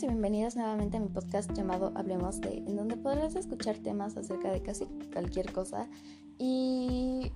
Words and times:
Bienvenidos 0.00 0.02
y 0.02 0.06
bienvenidas 0.06 0.56
nuevamente 0.56 0.96
a 0.96 1.00
mi 1.00 1.08
podcast 1.08 1.52
llamado 1.52 1.92
Hablemos 1.94 2.40
de, 2.40 2.58
en 2.58 2.76
donde 2.76 2.96
podrás 2.96 3.36
escuchar 3.36 3.76
temas 3.78 4.16
acerca 4.16 4.50
de 4.50 4.62
casi 4.62 4.86
cualquier 5.12 5.52
cosa 5.52 5.88
y 6.38 7.30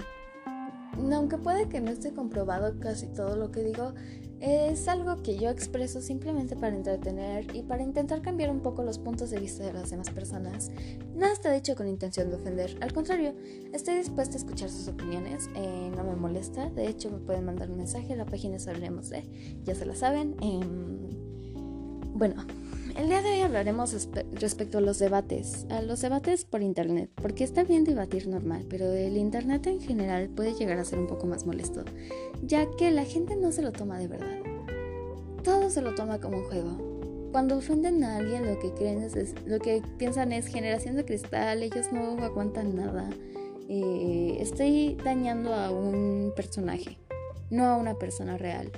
aunque 1.13 1.37
puede 1.37 1.69
que 1.69 1.81
no 1.81 1.90
esté 1.90 2.15
comprobado 2.15 2.79
casi 2.81 3.08
todo 3.08 3.37
lo 3.37 3.51
que 3.51 3.63
digo, 3.65 3.92
es 4.40 4.88
algo 4.88 5.22
que 5.22 5.37
yo 5.37 5.51
expreso 5.51 6.01
simplemente 6.01 6.56
para 6.56 6.74
entretener 6.74 7.54
y 7.54 7.63
para 7.63 7.83
intentar 7.83 8.22
cambiar 8.22 8.51
un 8.51 8.61
poco 8.61 8.83
los 8.83 8.99
puntos 8.99 9.31
de 9.31 9.40
vista 9.40 9.65
de 9.65 9.72
las 9.74 9.90
demás 9.90 10.08
personas. 10.10 10.71
Nada 11.15 11.35
está 11.35 11.53
dicho 11.53 11.74
con 11.74 11.87
intención 11.87 12.31
de 12.31 12.37
ofender, 12.37 12.78
al 12.81 12.94
contrario, 12.94 13.35
estoy 13.74 13.96
dispuesta 13.96 14.37
a 14.37 14.38
escuchar 14.38 14.71
sus 14.71 14.88
opiniones, 14.88 15.51
eh, 15.54 15.90
no 15.94 16.05
me 16.05 16.16
molesta, 16.16 16.70
de 16.70 16.88
hecho 16.88 17.10
me 17.10 17.19
pueden 17.19 17.45
mandar 17.45 17.70
un 17.70 17.77
mensaje, 17.77 18.17
la 18.17 18.25
página 18.25 18.57
es 18.57 18.69
Hablemos 18.69 19.11
de, 19.11 19.29
ya 19.65 19.75
se 19.75 19.85
la 19.85 19.95
saben. 19.95 20.37
Em, 20.41 21.23
bueno, 22.15 22.47
el 22.97 23.09
día 23.09 23.23
de 23.23 23.31
hoy 23.31 23.41
hablaremos 23.41 24.09
respecto 24.35 24.79
a 24.79 24.81
los 24.81 25.01
debates, 25.01 25.67
a 25.69 25.83
los 25.83 26.01
debates 26.01 26.45
por 26.45 26.63
internet, 26.63 27.11
porque 27.21 27.43
está 27.43 27.65
bien 27.65 27.83
debatir 27.83 28.29
normal, 28.29 28.65
pero 28.71 28.93
el 28.93 29.17
internet 29.17 29.67
en 29.67 29.81
general 29.81 30.29
puede 30.29 30.55
llegar 30.55 30.79
a 30.79 30.85
ser 30.85 31.01
un 31.01 31.09
poco 31.09 31.27
más 31.27 31.45
molesto, 31.45 31.85
ya 32.41 32.71
que 32.79 32.93
la 32.93 33.05
gente 33.05 33.35
no 33.35 33.51
se 33.51 33.63
lo 33.63 33.73
toma 33.73 33.99
de 33.99 34.07
verdad. 34.07 34.39
Todo 35.43 35.71
se 35.71 35.83
lo 35.83 35.97
toma 35.97 36.21
como 36.21 36.39
un 36.39 36.45
juego. 36.45 37.31
Cuando 37.33 37.57
ofenden 37.57 38.05
a 38.05 38.19
alguien 38.19 38.47
lo 38.47 38.61
que 38.61 38.73
creen 38.73 39.03
es, 39.03 39.35
lo 39.45 39.59
que 39.59 39.83
piensan 39.99 40.31
es 40.31 40.47
generación 40.47 40.95
de 40.95 41.05
cristal, 41.05 41.65
ellos 41.65 41.87
no 41.91 42.17
aguantan 42.23 42.77
nada. 42.77 43.11
Eh, 43.69 44.37
estoy 44.39 44.97
dañando 45.03 45.53
a 45.53 45.73
un 45.73 46.33
personaje, 46.37 46.97
no 47.51 47.65
a 47.65 47.77
una 47.77 47.95
persona 47.99 48.39
real. 48.39 48.71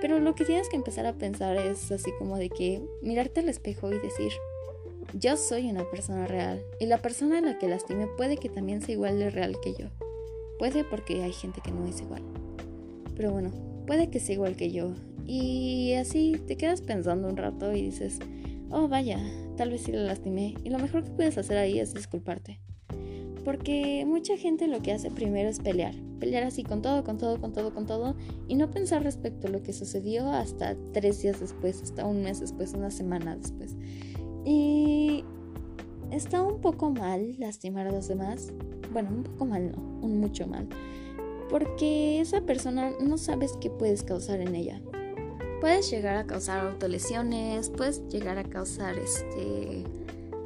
Pero 0.00 0.18
lo 0.20 0.34
que 0.34 0.44
tienes 0.44 0.68
que 0.68 0.76
empezar 0.76 1.06
a 1.06 1.14
pensar 1.14 1.56
es 1.56 1.90
así 1.90 2.10
como 2.18 2.36
de 2.36 2.50
que 2.50 2.82
mirarte 3.02 3.40
al 3.40 3.48
espejo 3.48 3.90
y 3.90 3.98
decir, 3.98 4.32
yo 5.14 5.36
soy 5.36 5.70
una 5.70 5.88
persona 5.90 6.26
real 6.26 6.62
y 6.80 6.86
la 6.86 6.98
persona 6.98 7.38
a 7.38 7.40
la 7.40 7.58
que 7.58 7.68
lastime 7.68 8.06
puede 8.16 8.36
que 8.36 8.48
también 8.48 8.82
sea 8.82 8.94
igual 8.94 9.18
de 9.18 9.30
real 9.30 9.56
que 9.62 9.74
yo. 9.74 9.88
Puede 10.58 10.84
porque 10.84 11.22
hay 11.22 11.32
gente 11.32 11.60
que 11.62 11.70
no 11.70 11.86
es 11.86 12.00
igual. 12.00 12.22
Pero 13.14 13.32
bueno, 13.32 13.52
puede 13.86 14.10
que 14.10 14.20
sea 14.20 14.34
igual 14.34 14.56
que 14.56 14.70
yo. 14.70 14.92
Y 15.26 15.94
así 15.94 16.40
te 16.46 16.56
quedas 16.56 16.82
pensando 16.82 17.28
un 17.28 17.36
rato 17.36 17.72
y 17.72 17.82
dices, 17.82 18.18
oh 18.70 18.88
vaya, 18.88 19.18
tal 19.56 19.70
vez 19.70 19.82
sí 19.82 19.92
la 19.92 20.02
lastimé. 20.02 20.54
Y 20.64 20.70
lo 20.70 20.78
mejor 20.78 21.04
que 21.04 21.10
puedes 21.10 21.38
hacer 21.38 21.56
ahí 21.56 21.78
es 21.78 21.94
disculparte. 21.94 22.60
Porque 23.44 24.04
mucha 24.06 24.36
gente 24.36 24.66
lo 24.66 24.82
que 24.82 24.92
hace 24.92 25.10
primero 25.10 25.48
es 25.48 25.60
pelear. 25.60 25.94
Pelear 26.18 26.44
así 26.44 26.62
con 26.62 26.82
todo, 26.82 27.04
con 27.04 27.18
todo, 27.18 27.40
con 27.40 27.52
todo, 27.52 27.74
con 27.74 27.86
todo. 27.86 28.14
Y 28.48 28.54
no 28.54 28.70
pensar 28.70 29.02
respecto 29.02 29.48
a 29.48 29.50
lo 29.50 29.62
que 29.62 29.72
sucedió 29.72 30.30
hasta 30.30 30.76
tres 30.92 31.22
días 31.22 31.40
después, 31.40 31.82
hasta 31.82 32.06
un 32.06 32.22
mes 32.22 32.40
después, 32.40 32.72
una 32.72 32.90
semana 32.90 33.36
después. 33.36 33.76
Y 34.44 35.24
está 36.10 36.42
un 36.42 36.60
poco 36.60 36.90
mal 36.90 37.34
lastimar 37.38 37.86
a 37.86 37.92
los 37.92 38.08
demás. 38.08 38.52
Bueno, 38.92 39.10
un 39.10 39.24
poco 39.24 39.44
mal 39.44 39.72
no, 39.72 39.78
un 40.02 40.20
mucho 40.20 40.46
mal. 40.46 40.68
Porque 41.50 42.20
esa 42.20 42.40
persona 42.40 42.92
no 43.00 43.18
sabes 43.18 43.54
qué 43.60 43.70
puedes 43.70 44.02
causar 44.02 44.40
en 44.40 44.54
ella. 44.54 44.80
Puedes 45.60 45.90
llegar 45.90 46.16
a 46.16 46.26
causar 46.26 46.66
autolesiones, 46.66 47.70
puedes 47.70 48.06
llegar 48.08 48.38
a 48.38 48.44
causar 48.44 48.98
este, 48.98 49.84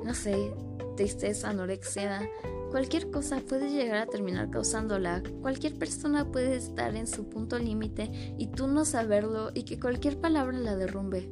no 0.05 0.15
sé, 0.15 0.53
tristeza, 0.97 1.51
anorexia, 1.51 2.29
Cualquier 2.71 3.11
cosa 3.11 3.41
puede 3.41 3.69
llegar 3.71 3.99
a 3.99 4.07
terminar 4.07 4.49
causándola. 4.49 5.25
Cualquier 5.43 5.77
persona 5.77 6.31
puede 6.31 6.55
estar 6.55 6.95
en 6.95 7.09
su 7.09 7.29
punto 7.29 7.59
límite 7.59 8.35
y 8.39 8.47
tú 8.47 8.69
no 8.69 8.85
saberlo 8.85 9.51
y 9.55 9.65
que 9.65 9.81
cualquier 9.81 10.21
palabra 10.21 10.57
la 10.57 10.77
derrumbe. 10.77 11.29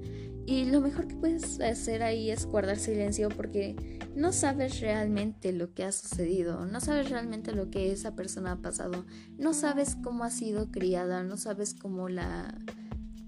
Y 0.47 0.64
lo 0.64 0.81
mejor 0.81 1.06
que 1.06 1.14
puedes 1.14 1.61
hacer 1.61 2.03
ahí 2.03 2.31
es 2.31 2.47
guardar 2.47 2.78
silencio 2.78 3.28
porque 3.28 3.76
no 4.16 4.32
sabes 4.32 4.81
realmente 4.81 5.53
lo 5.53 5.75
que 5.75 5.84
ha 5.84 5.93
sucedido, 5.93 6.66
no 6.66 6.81
sabes 6.81 7.10
realmente 7.10 7.53
lo 7.53 7.70
que 7.70 7.93
esa 7.93 8.16
persona 8.16 8.53
ha 8.53 8.56
pasado, 8.56 9.05
no 9.37 9.55
sabes 9.55 9.97
cómo 10.03 10.25
ha 10.25 10.31
sido 10.31 10.72
criada, 10.72 11.22
no 11.22 11.37
sabes 11.37 11.75
cómo 11.75 12.09
la... 12.09 12.59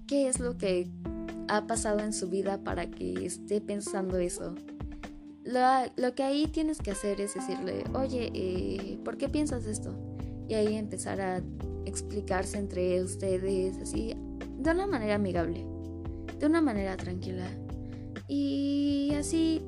qué 0.07 0.27
es 0.27 0.39
lo 0.39 0.57
que 0.57 0.91
ha 1.47 1.67
pasado 1.67 1.99
en 1.99 2.11
su 2.11 2.27
vida 2.27 2.63
para 2.63 2.89
que 2.89 3.25
esté 3.25 3.61
pensando 3.61 4.17
eso. 4.17 4.55
Lo, 5.43 6.15
que 6.15 6.23
ahí 6.23 6.47
tienes 6.47 6.77
que 6.79 6.91
hacer 6.91 7.19
es 7.19 7.33
decirle, 7.33 7.83
oye, 7.93 8.31
eh, 8.33 8.99
¿por 9.03 9.17
qué 9.17 9.27
piensas 9.27 9.65
esto? 9.65 9.95
Y 10.47 10.53
ahí 10.53 10.75
empezar 10.75 11.19
a 11.19 11.41
explicarse 11.85 12.57
entre 12.57 13.01
ustedes, 13.01 13.77
así, 13.77 14.13
de 14.59 14.71
una 14.71 14.85
manera 14.85 15.15
amigable, 15.15 15.65
de 16.39 16.45
una 16.45 16.61
manera 16.61 16.95
tranquila. 16.95 17.47
Y 18.27 19.13
así, 19.17 19.61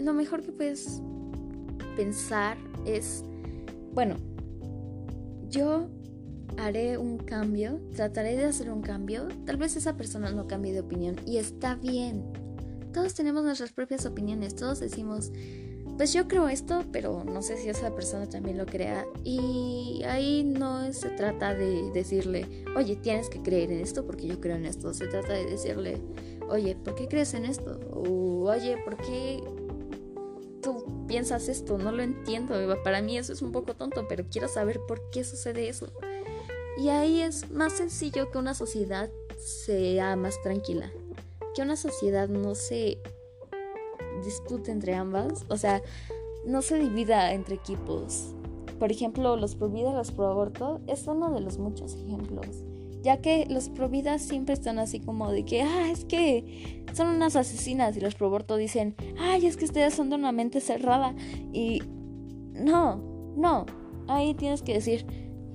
lo 0.00 0.12
mejor 0.14 0.42
que 0.42 0.52
puedes 0.52 1.00
pensar 1.96 2.56
es, 2.84 3.22
bueno, 3.92 4.16
yo 5.48 5.88
haré 6.56 6.98
un 6.98 7.18
cambio, 7.18 7.80
trataré 7.94 8.36
de 8.36 8.46
hacer 8.46 8.70
un 8.70 8.82
cambio, 8.82 9.28
tal 9.46 9.56
vez 9.56 9.76
esa 9.76 9.96
persona 9.96 10.30
no 10.32 10.46
cambie 10.46 10.72
de 10.72 10.80
opinión 10.80 11.16
y 11.26 11.36
está 11.38 11.74
bien 11.76 12.24
todos 12.92 13.14
tenemos 13.14 13.44
nuestras 13.44 13.72
propias 13.72 14.06
opiniones, 14.06 14.54
todos 14.54 14.80
decimos, 14.80 15.30
pues 15.96 16.14
yo 16.14 16.28
creo 16.28 16.48
esto, 16.48 16.84
pero 16.92 17.24
no 17.24 17.42
sé 17.42 17.58
si 17.58 17.68
esa 17.68 17.94
persona 17.94 18.26
también 18.26 18.56
lo 18.56 18.64
crea. 18.64 19.04
Y 19.22 20.02
ahí 20.08 20.44
no 20.44 20.90
se 20.94 21.10
trata 21.10 21.54
de 21.54 21.90
decirle, 21.92 22.64
oye, 22.74 22.96
tienes 22.96 23.28
que 23.28 23.42
creer 23.42 23.70
en 23.70 23.80
esto 23.80 24.06
porque 24.06 24.26
yo 24.26 24.40
creo 24.40 24.56
en 24.56 24.64
esto. 24.64 24.94
Se 24.94 25.06
trata 25.08 25.34
de 25.34 25.44
decirle, 25.44 26.00
oye, 26.48 26.74
¿por 26.74 26.94
qué 26.94 27.06
crees 27.06 27.34
en 27.34 27.44
esto? 27.44 27.78
O, 27.92 28.48
oye, 28.48 28.78
¿por 28.82 28.96
qué 28.96 29.42
tú 30.62 31.06
piensas 31.06 31.48
esto? 31.50 31.76
No 31.76 31.92
lo 31.92 32.02
entiendo. 32.02 32.54
Para 32.82 33.02
mí 33.02 33.18
eso 33.18 33.34
es 33.34 33.42
un 33.42 33.52
poco 33.52 33.74
tonto, 33.74 34.06
pero 34.08 34.24
quiero 34.30 34.48
saber 34.48 34.80
por 34.88 35.10
qué 35.10 35.22
sucede 35.22 35.68
eso. 35.68 35.92
Y 36.78 36.88
ahí 36.88 37.20
es 37.20 37.50
más 37.50 37.74
sencillo 37.74 38.30
que 38.30 38.38
una 38.38 38.54
sociedad 38.54 39.10
sea 39.38 40.16
más 40.16 40.40
tranquila 40.40 40.90
que 41.54 41.62
una 41.62 41.76
sociedad 41.76 42.28
no 42.28 42.54
se 42.54 42.98
dispute 44.24 44.70
entre 44.70 44.94
ambas, 44.94 45.44
o 45.48 45.56
sea, 45.56 45.82
no 46.44 46.62
se 46.62 46.78
divida 46.78 47.32
entre 47.32 47.56
equipos. 47.56 48.34
Por 48.78 48.90
ejemplo, 48.90 49.36
los 49.36 49.56
pro 49.56 49.68
vida, 49.68 49.92
los 49.92 50.10
pro 50.10 50.28
aborto, 50.28 50.80
es 50.86 51.06
uno 51.06 51.30
de 51.32 51.40
los 51.40 51.58
muchos 51.58 51.94
ejemplos. 51.94 52.64
Ya 53.02 53.20
que 53.20 53.46
los 53.46 53.68
pro 53.68 53.88
vida 53.88 54.18
siempre 54.18 54.54
están 54.54 54.78
así 54.78 55.00
como 55.00 55.30
de 55.30 55.44
que, 55.44 55.62
ah, 55.62 55.90
es 55.90 56.04
que 56.04 56.84
son 56.94 57.08
unas 57.08 57.36
asesinas. 57.36 57.96
Y 57.96 58.00
los 58.00 58.14
pro 58.14 58.26
aborto 58.28 58.56
dicen, 58.56 58.94
ay, 59.18 59.46
es 59.46 59.56
que 59.56 59.64
ustedes 59.64 59.94
son 59.94 60.10
de 60.10 60.16
una 60.16 60.32
mente 60.32 60.60
cerrada. 60.60 61.14
Y 61.52 61.82
no, 62.54 63.02
no. 63.36 63.66
Ahí 64.06 64.34
tienes 64.34 64.62
que 64.62 64.74
decir, 64.74 65.06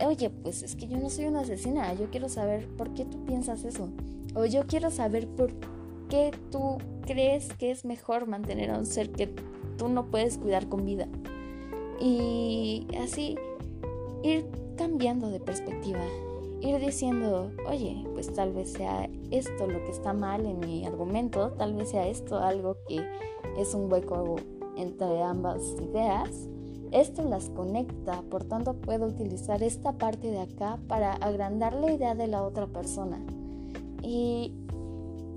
oye, 0.06 0.30
pues 0.30 0.64
es 0.64 0.76
que 0.76 0.88
yo 0.88 0.98
no 0.98 1.10
soy 1.10 1.26
una 1.26 1.42
asesina. 1.42 1.94
Yo 1.94 2.10
quiero 2.10 2.30
saber 2.30 2.68
por 2.78 2.94
qué 2.94 3.06
tú 3.06 3.24
piensas 3.26 3.64
eso. 3.64 3.90
O 4.36 4.46
yo 4.46 4.66
quiero 4.66 4.90
saber 4.90 5.28
por 5.28 5.54
qué 6.10 6.32
tú 6.52 6.78
crees 7.06 7.54
que 7.54 7.72
es 7.72 7.86
mejor 7.86 8.28
mantener 8.28 8.72
a 8.72 8.78
un 8.78 8.86
ser 8.86 9.12
que 9.12 9.28
tú 9.78 9.88
no 9.88 10.06
puedes 10.06 10.38
cuidar 10.38 10.68
con 10.68 10.86
vida. 10.86 11.08
Y 12.00 12.88
así 13.02 13.38
ir 14.24 14.46
cambiando 14.76 15.30
de 15.30 15.40
perspectiva, 15.40 16.04
ir 16.62 16.80
diciendo, 16.80 17.52
oye, 17.68 18.04
pues 18.14 18.34
tal 18.34 18.54
vez 18.54 18.74
sea 18.74 19.10
esto 19.32 19.68
lo 19.68 19.84
que 19.84 19.92
está 19.92 20.14
mal 20.14 20.46
en 20.46 20.60
mi 20.60 20.86
argumento, 20.86 21.52
tal 21.52 21.74
vez 21.74 21.90
sea 21.90 22.08
esto 22.08 22.40
algo 22.40 22.78
que 22.88 23.06
es 23.58 23.74
un 23.74 23.92
hueco 23.92 24.36
entre 24.76 25.22
ambas 25.24 25.62
ideas. 25.82 26.50
Esto 26.92 27.24
las 27.24 27.50
conecta, 27.50 28.22
por 28.30 28.44
tanto 28.46 28.74
puedo 28.74 29.08
utilizar 29.08 29.64
esta 29.64 29.94
parte 29.94 30.32
de 30.32 30.40
acá 30.40 30.78
para 30.88 31.14
agrandar 31.14 31.74
la 31.74 31.92
idea 31.92 32.16
de 32.16 32.28
la 32.28 32.44
otra 32.44 32.68
persona. 32.68 33.20
Y 34.02 34.54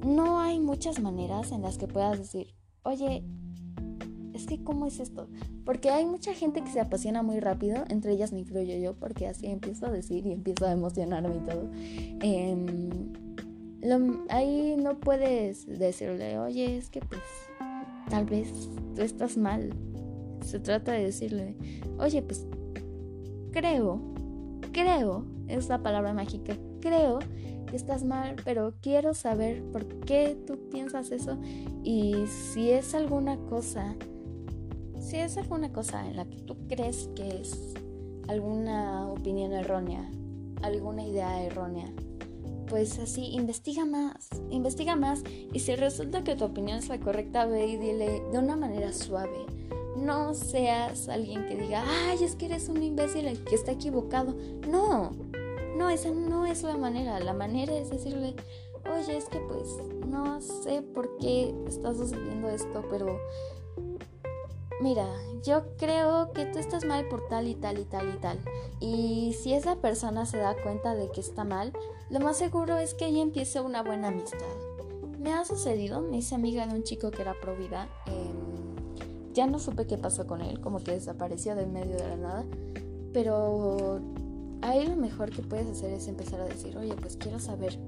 no 0.06 0.37
hay 0.48 0.60
muchas 0.60 1.00
maneras 1.00 1.52
en 1.52 1.62
las 1.62 1.76
que 1.76 1.86
puedas 1.86 2.18
decir, 2.18 2.54
oye, 2.82 3.22
es 4.32 4.46
que 4.46 4.62
¿cómo 4.64 4.86
es 4.86 4.98
esto? 4.98 5.28
Porque 5.64 5.90
hay 5.90 6.06
mucha 6.06 6.32
gente 6.32 6.62
que 6.62 6.70
se 6.70 6.80
apasiona 6.80 7.22
muy 7.22 7.38
rápido, 7.38 7.84
entre 7.88 8.12
ellas 8.12 8.32
me 8.32 8.40
incluyo 8.40 8.76
yo, 8.76 8.94
porque 8.94 9.26
así 9.26 9.46
empiezo 9.46 9.86
a 9.86 9.90
decir 9.90 10.26
y 10.26 10.32
empiezo 10.32 10.66
a 10.66 10.72
emocionarme 10.72 11.36
y 11.36 11.40
todo. 11.40 11.70
Em, 12.22 12.90
ahí 14.30 14.76
no 14.78 14.98
puedes 14.98 15.66
decirle, 15.66 16.38
oye, 16.38 16.78
es 16.78 16.88
que 16.88 17.00
pues 17.00 17.20
tal 18.08 18.24
vez 18.24 18.50
tú 18.94 19.02
estás 19.02 19.36
mal. 19.36 19.74
Se 20.40 20.60
trata 20.60 20.92
de 20.92 21.04
decirle, 21.04 21.56
oye, 21.98 22.22
pues 22.22 22.46
creo, 23.50 24.00
creo, 24.72 25.26
es 25.46 25.68
la 25.68 25.82
palabra 25.82 26.14
mágica, 26.14 26.56
creo 26.80 27.18
estás 27.76 28.04
mal, 28.04 28.36
pero 28.44 28.74
quiero 28.80 29.14
saber 29.14 29.62
por 29.72 29.86
qué 30.00 30.36
tú 30.46 30.58
piensas 30.70 31.10
eso 31.10 31.38
y 31.82 32.26
si 32.26 32.70
es 32.70 32.94
alguna 32.94 33.36
cosa, 33.48 33.94
si 35.00 35.16
es 35.16 35.36
alguna 35.36 35.72
cosa 35.72 36.06
en 36.06 36.16
la 36.16 36.24
que 36.24 36.40
tú 36.40 36.56
crees 36.68 37.08
que 37.14 37.40
es 37.40 37.74
alguna 38.28 39.08
opinión 39.08 39.52
errónea, 39.52 40.10
alguna 40.62 41.04
idea 41.06 41.42
errónea, 41.42 41.92
pues 42.68 42.98
así, 42.98 43.30
investiga 43.32 43.84
más, 43.84 44.28
investiga 44.50 44.96
más 44.96 45.22
y 45.52 45.60
si 45.60 45.74
resulta 45.74 46.24
que 46.24 46.36
tu 46.36 46.44
opinión 46.44 46.78
es 46.78 46.88
la 46.88 47.00
correcta, 47.00 47.46
ve 47.46 47.66
y 47.66 47.76
dile 47.76 48.22
de 48.30 48.38
una 48.38 48.56
manera 48.56 48.92
suave. 48.92 49.46
No 49.96 50.34
seas 50.34 51.08
alguien 51.08 51.46
que 51.46 51.56
diga, 51.56 51.82
ay, 51.86 52.22
es 52.22 52.36
que 52.36 52.46
eres 52.46 52.68
un 52.68 52.82
imbécil 52.82 53.42
que 53.44 53.54
está 53.54 53.72
equivocado. 53.72 54.36
No, 54.68 55.10
no, 55.78 55.88
esa 55.90 56.10
no 56.10 56.44
es 56.44 56.62
la 56.64 56.76
manera. 56.76 57.20
La 57.20 57.32
manera 57.32 57.72
es 57.74 57.90
decirle, 57.90 58.34
oye, 58.92 59.16
es 59.16 59.26
que 59.26 59.38
pues 59.38 59.76
no 60.06 60.40
sé 60.40 60.82
por 60.82 61.16
qué 61.18 61.54
está 61.66 61.94
sucediendo 61.94 62.48
esto, 62.48 62.84
pero 62.90 63.18
mira, 64.80 65.06
yo 65.44 65.62
creo 65.76 66.32
que 66.32 66.46
tú 66.46 66.58
estás 66.58 66.84
mal 66.84 67.08
por 67.08 67.28
tal 67.28 67.46
y 67.46 67.54
tal 67.54 67.78
y 67.78 67.84
tal 67.84 68.12
y 68.12 68.18
tal. 68.18 68.38
Y 68.80 69.36
si 69.40 69.54
esa 69.54 69.76
persona 69.76 70.26
se 70.26 70.38
da 70.38 70.60
cuenta 70.60 70.96
de 70.96 71.10
que 71.10 71.20
está 71.20 71.44
mal, 71.44 71.72
lo 72.10 72.18
más 72.20 72.36
seguro 72.36 72.76
es 72.78 72.94
que 72.94 73.06
ella 73.06 73.22
empiece 73.22 73.60
una 73.60 73.82
buena 73.82 74.08
amistad. 74.08 74.38
Me 75.20 75.32
ha 75.32 75.44
sucedido, 75.44 76.00
me 76.00 76.18
hice 76.18 76.34
amiga 76.34 76.66
de 76.66 76.74
un 76.74 76.82
chico 76.82 77.10
que 77.10 77.22
era 77.22 77.34
pro 77.40 77.56
vida. 77.56 77.88
Em, 78.06 79.32
ya 79.32 79.46
no 79.46 79.60
supe 79.60 79.86
qué 79.86 79.96
pasó 79.96 80.26
con 80.26 80.42
él, 80.42 80.60
como 80.60 80.82
que 80.82 80.92
desapareció 80.92 81.54
del 81.54 81.68
medio 81.68 81.96
de 81.96 82.08
la 82.08 82.16
nada. 82.16 82.44
Pero 83.12 84.00
ahí 84.62 84.86
lo 84.86 84.96
mejor 84.96 85.30
que 85.30 85.42
puedes 85.42 85.68
hacer 85.68 85.92
es 85.92 86.08
empezar 86.08 86.40
a 86.40 86.44
decir, 86.44 86.76
oye, 86.76 86.94
pues 86.94 87.16
quiero 87.16 87.38
saber 87.38 87.78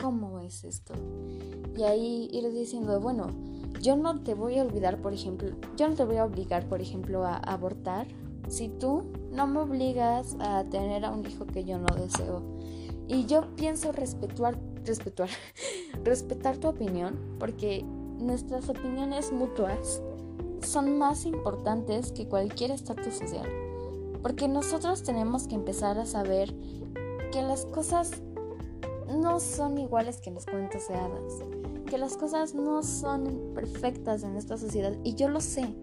cómo 0.00 0.40
es 0.40 0.64
esto. 0.64 0.94
Y 1.76 1.82
ahí 1.82 2.28
ir 2.32 2.50
diciendo, 2.52 3.00
bueno, 3.00 3.28
yo 3.80 3.96
no 3.96 4.22
te 4.22 4.34
voy 4.34 4.58
a 4.58 4.62
olvidar, 4.62 5.00
por 5.00 5.12
ejemplo, 5.12 5.50
yo 5.76 5.88
no 5.88 5.94
te 5.94 6.04
voy 6.04 6.16
a 6.16 6.24
obligar, 6.24 6.68
por 6.68 6.80
ejemplo, 6.80 7.24
a 7.24 7.36
abortar 7.36 8.06
si 8.48 8.68
tú 8.68 9.04
no 9.30 9.46
me 9.46 9.60
obligas 9.60 10.36
a 10.40 10.64
tener 10.64 11.04
a 11.04 11.10
un 11.10 11.24
hijo 11.24 11.46
que 11.46 11.64
yo 11.64 11.78
no 11.78 11.94
deseo. 11.96 12.42
Y 13.06 13.26
yo 13.26 13.54
pienso 13.56 13.92
respetar, 13.92 14.58
respetar, 14.84 15.28
respetar 16.04 16.58
tu 16.58 16.68
opinión, 16.68 17.18
porque 17.38 17.84
nuestras 18.18 18.68
opiniones 18.68 19.32
mutuas 19.32 20.02
son 20.62 20.98
más 20.98 21.24
importantes 21.24 22.12
que 22.12 22.28
cualquier 22.28 22.70
estatus 22.70 23.14
social. 23.14 23.48
Porque 24.22 24.48
nosotros 24.48 25.02
tenemos 25.02 25.46
que 25.46 25.54
empezar 25.54 25.98
a 25.98 26.06
saber 26.06 26.54
que 27.32 27.42
las 27.42 27.64
cosas 27.66 28.22
no 29.08 29.40
son 29.40 29.78
iguales 29.78 30.20
que 30.20 30.30
en 30.30 30.36
los 30.36 30.46
cuentos 30.46 30.90
hadas, 30.90 31.42
que 31.86 31.98
las 31.98 32.16
cosas 32.16 32.54
no 32.54 32.82
son 32.82 33.52
perfectas 33.54 34.22
en 34.22 34.36
esta 34.36 34.56
sociedad. 34.56 34.92
Y 35.04 35.14
yo 35.14 35.28
lo 35.28 35.40
sé, 35.40 35.74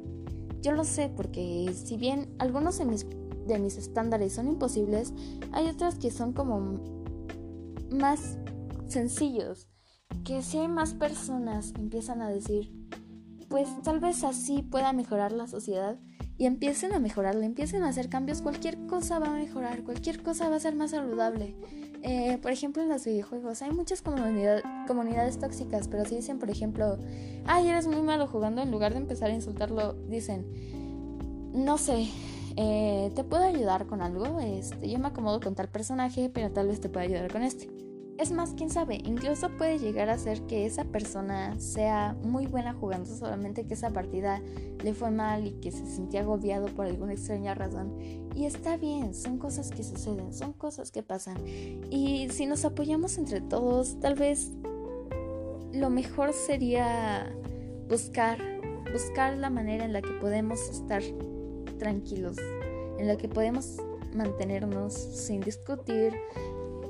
yo 0.62 0.72
lo 0.72 0.84
sé 0.84 1.10
porque 1.16 1.74
si 1.74 1.98
bien 1.98 2.34
algunos 2.40 2.78
de 2.78 2.86
mis, 2.86 3.06
de 3.48 3.60
mis 3.60 3.78
estándares 3.78 4.34
son 4.34 4.48
imposibles, 4.48 5.14
hay 5.52 5.68
otros 5.68 5.96
que 5.96 6.12
son 6.12 6.34
como 6.34 6.80
más 7.92 8.38
sencillos, 8.88 9.68
que 10.24 10.42
si 10.42 10.58
hay 10.58 10.68
más 10.68 10.94
personas 10.94 11.72
que 11.72 11.82
empiezan 11.82 12.22
a 12.22 12.30
decir, 12.30 12.72
pues 13.50 13.68
tal 13.84 14.00
vez 14.00 14.24
así 14.24 14.62
pueda 14.62 14.94
mejorar 14.94 15.32
la 15.32 15.48
sociedad, 15.48 16.00
y 16.38 16.46
empiecen 16.46 16.94
a 16.94 17.00
mejorarla, 17.00 17.46
empiecen 17.46 17.84
a 17.84 17.90
hacer 17.90 18.10
cambios, 18.10 18.42
cualquier 18.42 18.78
cosa 18.88 19.20
va 19.20 19.28
a 19.28 19.34
mejorar, 19.34 19.84
cualquier 19.84 20.22
cosa 20.22 20.50
va 20.50 20.58
a 20.58 20.60
ser 20.60 20.76
más 20.76 20.92
saludable. 20.92 21.56
Eh, 22.04 22.38
por 22.42 22.52
ejemplo, 22.52 22.84
en 22.84 22.90
los 22.90 23.06
videojuegos 23.06 23.62
hay 23.62 23.72
muchas 23.72 24.02
comunidades 24.02 25.40
tóxicas, 25.40 25.88
pero 25.88 26.06
si 26.06 26.16
dicen, 26.18 26.38
por 26.38 26.50
ejemplo, 26.50 26.98
ay, 27.46 27.68
eres 27.68 27.88
muy 27.88 28.02
malo 28.02 28.28
jugando, 28.28 28.62
en 28.62 28.72
lugar 28.72 28.94
de 28.94 29.00
empezar 29.00 29.32
a 29.32 29.34
insultarlo, 29.34 29.94
dicen, 30.08 30.46
no 31.54 31.78
sé, 31.78 32.08
eh, 32.56 33.12
¿te 33.16 33.24
puedo 33.24 33.44
ayudar 33.44 33.88
con 33.88 34.02
algo? 34.02 34.40
Este, 34.40 34.90
yo 34.90 35.00
me 35.00 35.08
acomodo 35.08 35.40
con 35.40 35.56
tal 35.56 35.70
personaje, 35.70 36.30
pero 36.32 36.52
tal 36.52 36.68
vez 36.68 36.80
te 36.80 36.90
pueda 36.90 37.06
ayudar 37.06 37.32
con 37.32 37.42
este. 37.42 37.87
Es 38.18 38.32
más, 38.32 38.56
quién 38.58 38.72
sabe, 38.72 38.96
incluso 39.06 39.50
puede 39.58 39.78
llegar 39.78 40.10
a 40.10 40.18
ser 40.18 40.42
que 40.48 40.66
esa 40.66 40.86
persona 40.86 41.60
sea 41.60 42.16
muy 42.24 42.48
buena 42.48 42.74
jugando, 42.74 43.06
solamente 43.06 43.68
que 43.68 43.76
esa 43.76 43.92
partida 43.92 44.42
le 44.84 44.96
fue 44.96 45.12
mal 45.12 45.46
y 45.46 45.52
que 45.52 45.72
se 45.72 45.86
sentía 45.86 46.22
agobiado 46.22 46.66
por 46.66 46.88
alguna 46.88 47.14
extraña 47.14 47.54
razón. 47.54 47.94
Y 48.36 48.46
está 48.46 48.76
bien, 48.76 49.14
son 49.14 49.38
cosas 49.38 49.70
que 49.70 49.84
suceden, 49.84 50.34
son 50.34 50.54
cosas 50.54 50.92
que 50.92 51.04
pasan. 51.04 51.38
Y 51.92 52.28
si 52.32 52.48
nos 52.48 52.66
apoyamos 52.66 53.20
entre 53.20 53.40
todos, 53.40 54.00
tal 54.00 54.16
vez 54.16 54.52
lo 55.72 55.92
mejor 55.92 56.34
sería 56.34 57.32
buscar, 57.88 58.40
buscar 58.92 59.38
la 59.38 59.52
manera 59.52 59.86
en 59.86 59.94
la 59.94 60.02
que 60.02 60.14
podemos 60.20 60.60
estar 60.70 61.04
tranquilos, 61.78 62.38
en 62.98 63.08
la 63.08 63.16
que 63.16 63.30
podemos 63.30 63.78
mantenernos 64.16 64.94
sin 64.94 65.42
discutir, 65.42 66.14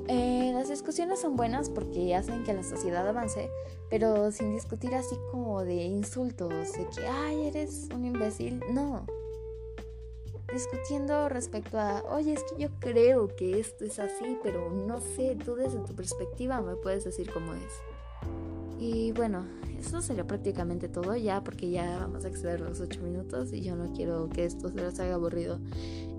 eh, 0.08 0.50
las 0.54 0.68
discusiones 0.68 1.20
son 1.20 1.36
buenas 1.36 1.70
porque 1.70 2.14
hacen 2.14 2.42
que 2.44 2.54
la 2.54 2.62
sociedad 2.62 3.06
avance, 3.06 3.50
pero 3.90 4.32
sin 4.32 4.54
discutir 4.54 4.94
así 4.94 5.16
como 5.30 5.62
de 5.64 5.84
insultos, 5.84 6.72
de 6.72 6.86
que, 6.94 7.06
ay, 7.06 7.46
eres 7.46 7.88
un 7.94 8.04
imbécil. 8.04 8.60
No. 8.70 9.06
Discutiendo 10.52 11.28
respecto 11.28 11.78
a, 11.78 12.02
oye, 12.10 12.32
es 12.32 12.42
que 12.44 12.62
yo 12.62 12.68
creo 12.80 13.28
que 13.36 13.60
esto 13.60 13.84
es 13.84 13.98
así, 13.98 14.38
pero 14.42 14.70
no 14.70 15.00
sé, 15.00 15.36
tú 15.44 15.54
desde 15.54 15.78
tu 15.80 15.94
perspectiva 15.94 16.60
me 16.62 16.74
puedes 16.76 17.04
decir 17.04 17.30
cómo 17.30 17.52
es. 17.52 17.72
Y 18.78 19.12
bueno, 19.12 19.44
eso 19.78 20.00
sería 20.02 20.26
prácticamente 20.26 20.88
todo 20.88 21.16
ya, 21.16 21.42
porque 21.42 21.70
ya 21.70 21.98
vamos 21.98 22.24
a 22.24 22.28
exceder 22.28 22.60
los 22.60 22.80
8 22.80 23.00
minutos 23.02 23.52
y 23.52 23.62
yo 23.62 23.76
no 23.76 23.92
quiero 23.92 24.28
que 24.28 24.44
esto 24.44 24.68
se 24.70 24.76
les 24.76 24.98
haga 25.00 25.14
aburrido. 25.14 25.60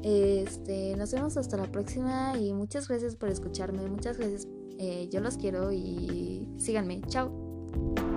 Este, 0.03 0.95
nos 0.95 1.11
vemos 1.13 1.37
hasta 1.37 1.57
la 1.57 1.71
próxima 1.71 2.37
y 2.37 2.53
muchas 2.53 2.87
gracias 2.87 3.15
por 3.15 3.29
escucharme, 3.29 3.87
muchas 3.87 4.17
gracias. 4.17 4.47
Eh, 4.77 5.09
yo 5.11 5.19
los 5.19 5.37
quiero 5.37 5.71
y 5.73 6.47
síganme. 6.57 7.01
Chao. 7.07 8.08